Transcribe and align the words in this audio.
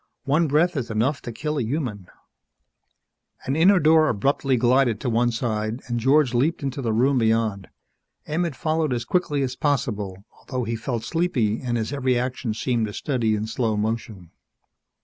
One 0.23 0.47
breath 0.47 0.75
is 0.75 0.89
enough 0.89 1.21
to 1.21 1.31
kill 1.31 1.59
a 1.59 1.63
human" 1.63 2.07
An 3.45 3.55
inner 3.55 3.77
door 3.79 4.09
abruptly 4.09 4.57
glided 4.57 4.99
to 5.01 5.11
one 5.11 5.29
side 5.29 5.79
and 5.85 5.99
George 5.99 6.33
leaped 6.33 6.63
into 6.63 6.81
the 6.81 6.91
room 6.91 7.19
beyond. 7.19 7.67
Emmett 8.25 8.55
followed 8.55 8.93
as 8.93 9.05
quickly 9.05 9.43
as 9.43 9.55
possible, 9.55 10.25
although 10.39 10.63
he 10.63 10.75
felt 10.75 11.03
sleepy 11.03 11.61
and 11.61 11.77
his 11.77 11.93
every 11.93 12.17
action 12.17 12.55
seemed 12.55 12.87
a 12.87 12.93
study 12.93 13.35
in 13.35 13.45
slow 13.45 13.77
motion. 13.77 14.31